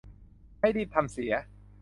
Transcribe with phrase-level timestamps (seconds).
[0.59, 1.33] ให้รีบทำเสีย